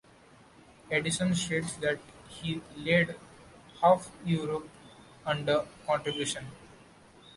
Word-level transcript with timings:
Addison 0.91 1.35
states 1.35 1.73
that 1.75 1.99
"he 2.27 2.59
laid 2.75 3.15
half 3.83 4.09
Europe 4.25 4.67
under 5.27 5.67
contribution". 5.85 6.47